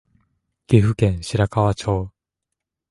[0.65, 2.11] 岐阜県白川町